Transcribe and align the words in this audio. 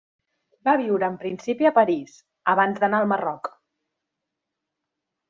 Va 0.67 0.71
viure 0.81 1.09
en 1.15 1.19
principi 1.23 1.69
a 1.69 1.73
París, 1.75 2.15
abans 2.57 2.81
d'anar 2.85 3.03
al 3.03 3.07
Marroc. 3.13 3.51